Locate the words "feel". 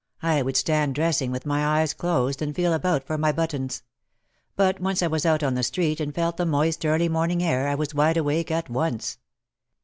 2.55-2.73